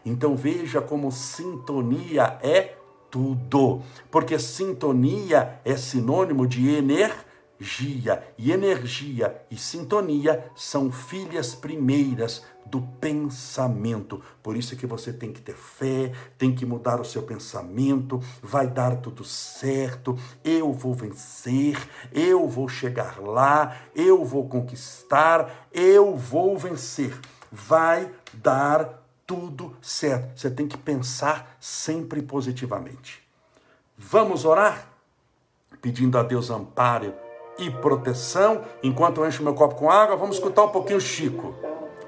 [0.05, 2.77] Então veja como sintonia é
[3.11, 7.32] tudo, porque sintonia é sinônimo de energia
[7.63, 14.21] energia e energia e sintonia são filhas primeiras do pensamento.
[14.43, 18.21] Por isso é que você tem que ter fé, tem que mudar o seu pensamento,
[18.43, 21.79] vai dar tudo certo, eu vou vencer,
[22.13, 27.17] eu vou chegar lá, eu vou conquistar, eu vou vencer.
[27.51, 30.39] Vai dar tudo certo.
[30.39, 33.23] Você tem que pensar sempre positivamente.
[33.97, 34.89] Vamos orar?
[35.83, 37.13] Pedindo a Deus amparo
[37.59, 38.63] e proteção.
[38.83, 41.55] Enquanto eu encho meu copo com água, vamos escutar um pouquinho o Chico.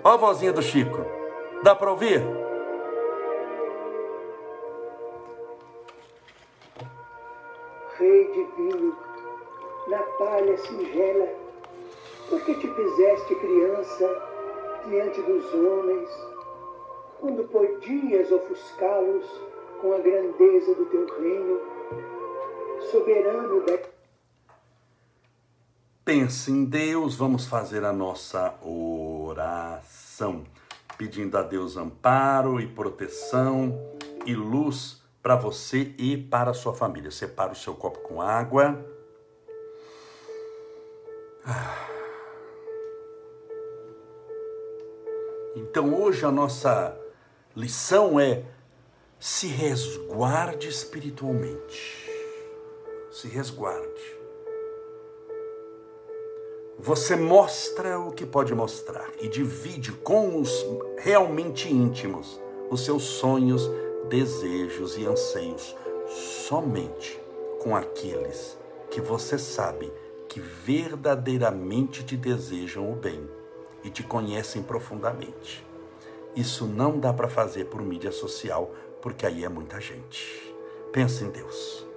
[0.02, 1.04] Olha a vozinha do Chico.
[1.62, 2.22] Dá para ouvir?
[7.98, 8.96] Rei divino,
[9.88, 11.28] na palha singela,
[12.28, 14.22] porque te fizeste criança
[14.86, 16.08] diante dos homens,
[17.20, 19.24] quando podias ofuscá-los
[19.80, 21.60] com a grandeza do teu reino,
[22.90, 23.78] soberano da
[26.04, 30.44] Pense em Deus, vamos fazer a nossa oração,
[30.98, 33.80] pedindo a Deus amparo e proteção
[34.26, 37.10] e luz para você e para a sua família.
[37.10, 38.84] Separa o seu copo com água.
[45.56, 46.94] Então hoje a nossa
[47.56, 48.44] lição é
[49.18, 52.10] se resguarde espiritualmente.
[53.10, 54.23] Se resguarde.
[56.84, 60.52] Você mostra o que pode mostrar e divide com os
[60.98, 62.38] realmente íntimos
[62.70, 63.70] os seus sonhos,
[64.10, 65.74] desejos e anseios
[66.06, 67.18] somente
[67.62, 68.58] com aqueles
[68.90, 69.90] que você sabe
[70.28, 73.26] que verdadeiramente te desejam o bem
[73.82, 75.66] e te conhecem profundamente.
[76.36, 78.70] Isso não dá para fazer por mídia social,
[79.00, 80.54] porque aí é muita gente.
[80.92, 81.93] Pensa em Deus.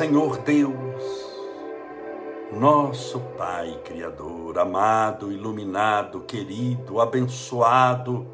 [0.00, 1.28] Senhor Deus,
[2.54, 8.26] nosso Pai Criador, amado, iluminado, querido, abençoado,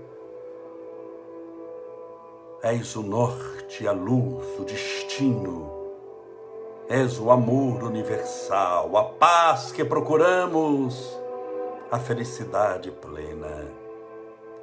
[2.62, 5.68] és o norte, a luz, o destino,
[6.88, 11.18] és o amor universal, a paz que procuramos,
[11.90, 13.74] a felicidade plena.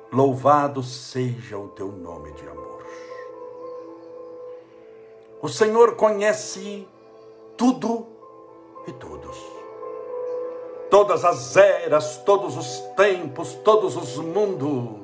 [0.10, 2.86] Louvado seja o teu nome de amor.
[5.42, 6.88] O Senhor conhece
[7.58, 8.08] tudo
[8.88, 9.38] e todos.
[10.90, 15.02] Todas as eras, todos os tempos, todos os mundos.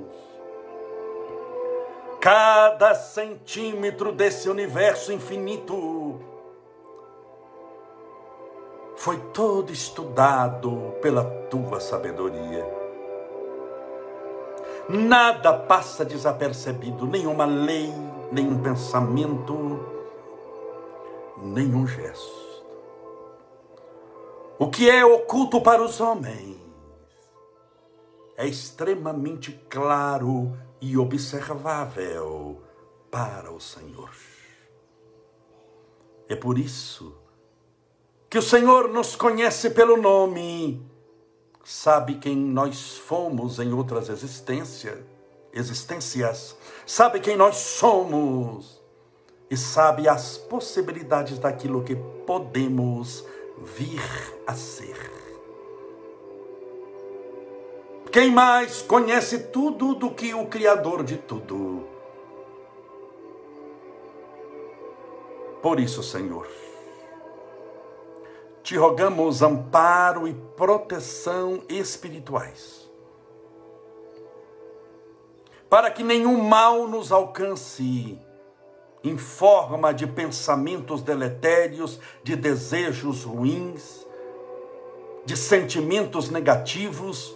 [2.20, 6.20] Cada centímetro desse universo infinito
[8.98, 12.80] foi todo estudado pela tua sabedoria.
[14.90, 17.94] Nada passa desapercebido, nenhuma lei,
[18.32, 19.80] nenhum pensamento,
[21.42, 22.50] nenhum gesto.
[24.58, 26.58] O que é oculto para os homens
[28.36, 32.62] é extremamente claro e observável
[33.10, 34.12] para o Senhor.
[36.28, 37.16] É por isso
[38.30, 40.86] que o Senhor nos conhece pelo nome,
[41.64, 45.00] sabe quem nós fomos em outras existências,
[45.52, 48.79] existências, sabe quem nós somos
[49.50, 53.26] e sabe as possibilidades daquilo que podemos
[53.58, 54.02] vir
[54.46, 55.12] a ser.
[58.12, 61.88] Quem mais conhece tudo do que o Criador de tudo?
[65.62, 66.48] Por isso, Senhor,
[68.64, 72.90] te rogamos amparo e proteção espirituais,
[75.70, 78.18] para que nenhum mal nos alcance
[79.04, 84.06] em forma de pensamentos deletérios, de desejos ruins,
[85.26, 87.36] de sentimentos negativos,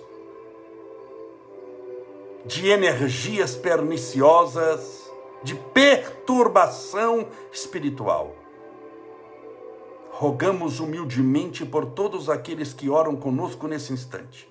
[2.45, 5.09] de energias perniciosas,
[5.41, 8.35] de perturbação espiritual.
[10.15, 14.47] rogamos humildemente por todos aqueles que oram conosco nesse instante.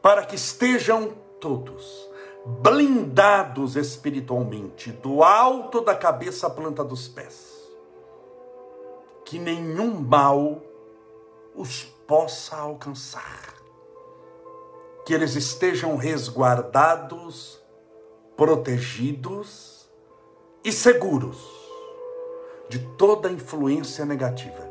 [0.00, 2.08] Para que estejam todos
[2.48, 7.58] blindados espiritualmente, do alto da cabeça à planta dos pés.
[9.24, 10.62] Que nenhum mal
[11.54, 13.54] os possa alcançar.
[15.04, 17.62] Que eles estejam resguardados,
[18.34, 19.88] protegidos
[20.64, 21.36] e seguros
[22.68, 24.66] de toda influência negativa.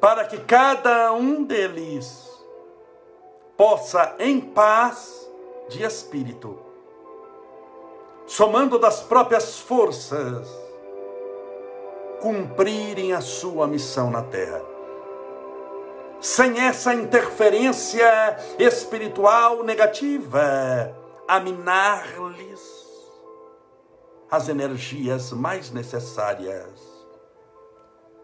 [0.00, 2.30] Para que cada um deles
[3.56, 5.25] possa, em paz
[5.68, 6.58] de espírito,
[8.26, 10.48] somando das próprias forças,
[12.20, 14.62] cumprirem a sua missão na terra.
[16.20, 20.96] Sem essa interferência espiritual negativa,
[21.28, 22.86] a minar-lhes
[24.30, 26.96] as energias mais necessárias.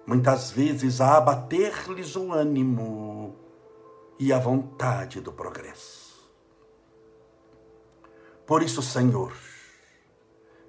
[0.06, 3.36] Muitas vezes a abater-lhes o ânimo
[4.18, 6.01] e a vontade do progresso.
[8.46, 9.32] Por isso, Senhor,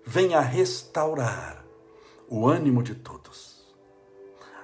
[0.06, 1.66] venha restaurar
[2.30, 3.74] o ânimo de todos.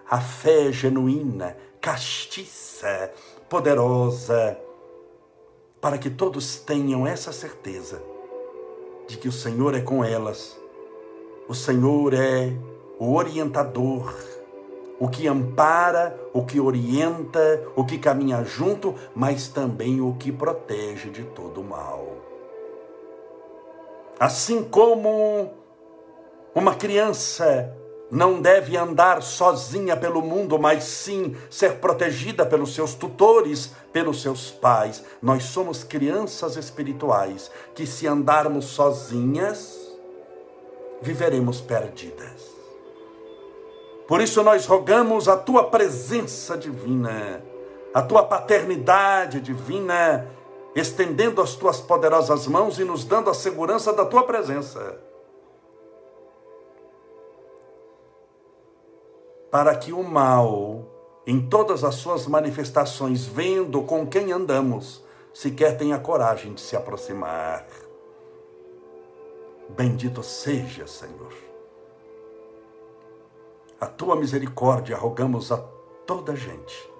[0.09, 3.11] A fé genuína, castiça,
[3.47, 4.57] poderosa,
[5.79, 8.01] para que todos tenham essa certeza
[9.07, 10.59] de que o Senhor é com elas.
[11.47, 12.53] O Senhor é
[12.99, 14.13] o orientador
[14.99, 21.09] o que ampara, o que orienta, o que caminha junto, mas também o que protege
[21.09, 22.28] de todo mal.
[24.19, 25.53] Assim como
[26.53, 27.73] uma criança
[28.11, 34.49] não deve andar sozinha pelo mundo, mas sim ser protegida pelos seus tutores, pelos seus
[34.49, 35.03] pais.
[35.21, 39.77] Nós somos crianças espirituais que, se andarmos sozinhas,
[41.01, 42.49] viveremos perdidas.
[44.07, 47.43] Por isso nós rogamos a tua presença divina,
[47.93, 50.27] a tua paternidade divina,
[50.75, 55.01] estendendo as tuas poderosas mãos e nos dando a segurança da tua presença.
[59.51, 60.85] Para que o mal,
[61.25, 65.03] em todas as suas manifestações, vendo com quem andamos,
[65.33, 67.65] sequer tenha coragem de se aproximar.
[69.69, 71.49] Bendito seja, Senhor
[73.79, 75.57] a tua misericórdia rogamos a
[76.05, 76.91] toda gente,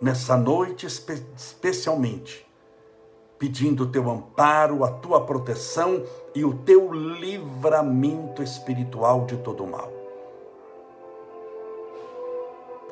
[0.00, 2.46] nessa noite espe especialmente,
[3.42, 9.66] pedindo o teu amparo, a tua proteção e o teu livramento espiritual de todo o
[9.66, 9.90] mal.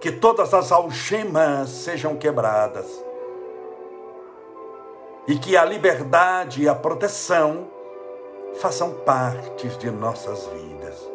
[0.01, 2.89] Que todas as algemas sejam quebradas
[5.29, 7.69] e que a liberdade e a proteção
[8.55, 11.09] façam partes de nossas vidas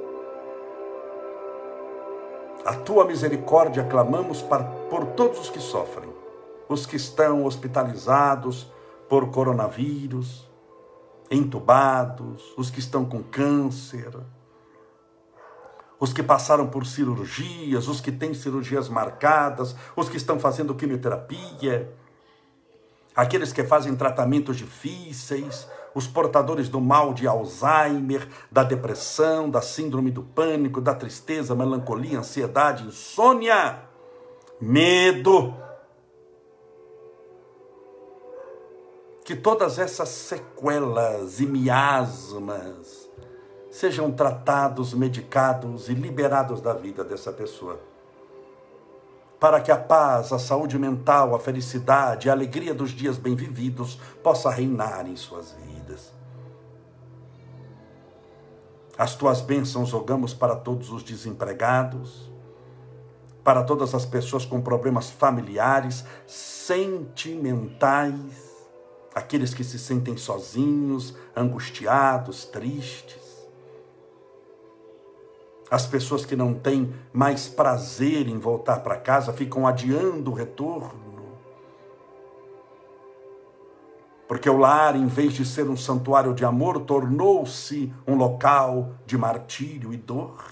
[2.64, 6.10] a tua misericórdia clamamos por todos os que sofrem,
[6.68, 8.74] os que estão hospitalizados
[9.10, 10.50] por coronavírus,
[11.30, 14.12] entubados, os que estão com câncer,
[16.00, 21.94] os que passaram por cirurgias, os que têm cirurgias marcadas, os que estão fazendo quimioterapia,
[23.16, 30.12] aqueles que fazem tratamentos difíceis, os portadores do mal de Alzheimer, da depressão, da síndrome
[30.12, 33.80] do pânico, da tristeza, melancolia, ansiedade, insônia,
[34.60, 35.65] medo.
[39.26, 43.10] Que todas essas sequelas e miasmas
[43.70, 47.78] sejam tratados, medicados e liberados da vida dessa pessoa
[49.40, 54.00] para que a paz, a saúde mental, a felicidade, a alegria dos dias bem vividos
[54.24, 56.16] possa reinar em suas vidas.
[58.98, 62.32] As tuas bênçãos rogamos para todos os desempregados,
[63.44, 68.55] para todas as pessoas com problemas familiares, sentimentais,
[69.16, 73.26] aqueles que se sentem sozinhos, angustiados, tristes
[75.70, 81.04] as pessoas que não têm mais prazer em voltar para casa ficam adiando o retorno.
[84.28, 89.18] Porque o lar, em vez de ser um santuário de amor, tornou-se um local de
[89.18, 90.44] martírio e dor.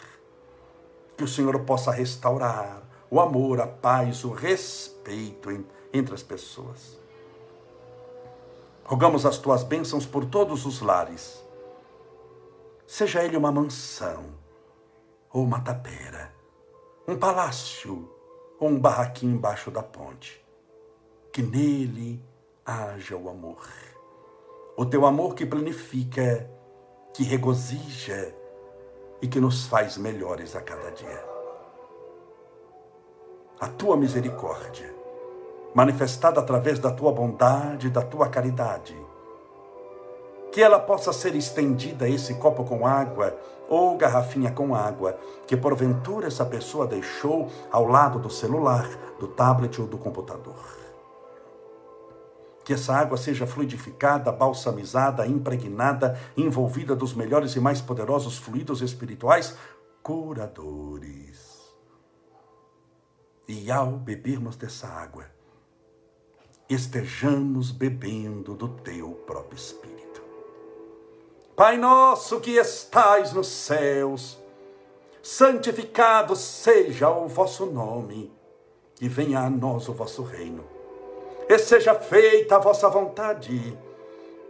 [1.18, 5.50] Que o Senhor possa restaurar o amor, a paz, o respeito
[5.92, 7.03] entre as pessoas.
[8.86, 11.42] Rogamos as tuas bênçãos por todos os lares.
[12.86, 14.26] Seja ele uma mansão
[15.32, 16.34] ou uma tapera,
[17.08, 18.10] um palácio
[18.60, 20.44] ou um barraquinho embaixo da ponte.
[21.32, 22.24] Que nele
[22.66, 23.68] haja o amor.
[24.78, 26.50] O teu amor que planifica,
[27.14, 28.36] que regozija
[29.22, 31.26] e que nos faz melhores a cada dia.
[33.60, 34.94] A tua misericórdia,
[35.74, 38.96] manifestada através da tua bondade, da tua caridade,
[40.52, 43.36] que ela possa ser estendida esse copo com água
[43.68, 45.18] ou garrafinha com água,
[45.48, 48.88] que porventura essa pessoa deixou ao lado do celular,
[49.20, 50.78] do tablet ou do computador.
[52.64, 59.58] Que essa água seja fluidificada, balsamizada, impregnada, envolvida dos melhores e mais poderosos fluidos espirituais
[60.04, 61.64] curadores.
[63.48, 65.33] E ao bebermos dessa água,
[66.74, 70.22] estejamos bebendo do teu próprio Espírito.
[71.56, 74.38] Pai nosso que estais nos céus,
[75.22, 78.32] santificado seja o vosso nome,
[79.00, 80.64] e venha a nós o vosso reino.
[81.48, 83.78] E seja feita a vossa vontade,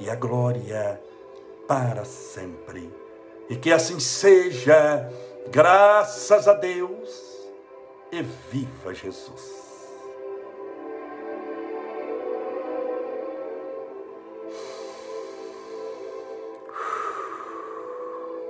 [0.00, 1.00] e a glória
[1.66, 2.92] para sempre.
[3.48, 5.10] E que assim seja,
[5.50, 7.38] graças a Deus,
[8.10, 9.58] e viva Jesus.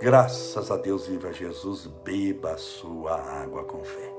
[0.01, 4.18] Graças a Deus, viva Jesus, beba a sua água com fé.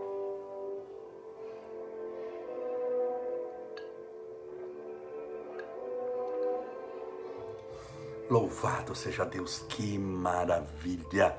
[8.29, 11.35] Louvado seja Deus, que maravilha!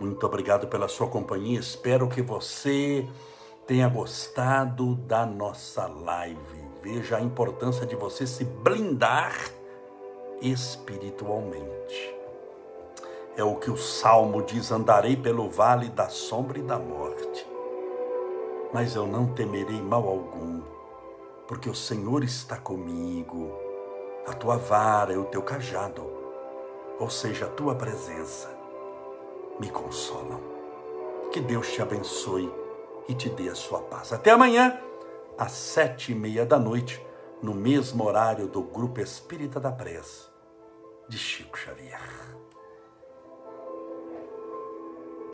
[0.00, 1.60] Muito obrigado pela sua companhia.
[1.60, 3.06] Espero que você
[3.66, 6.64] tenha gostado da nossa live.
[6.82, 9.36] Veja a importância de você se blindar
[10.40, 12.16] espiritualmente.
[13.36, 17.46] É o que o salmo diz: andarei pelo vale da sombra e da morte,
[18.72, 20.62] mas eu não temerei mal algum,
[21.46, 23.52] porque o Senhor está comigo,
[24.26, 26.19] a tua vara e o teu cajado,
[27.00, 28.48] ou seja, a tua presença,
[29.58, 30.40] me consolam.
[31.32, 32.52] Que Deus te abençoe
[33.08, 34.12] e te dê a sua paz.
[34.12, 34.78] Até amanhã,
[35.38, 37.04] às sete e meia da noite,
[37.42, 40.28] no mesmo horário do Grupo Espírita da Prece,
[41.08, 42.39] de Chico Xavier.